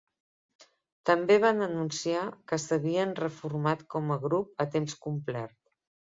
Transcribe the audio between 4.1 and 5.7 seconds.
a grup a temps complet.